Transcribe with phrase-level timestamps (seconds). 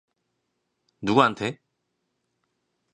[1.03, 1.59] 누구한테?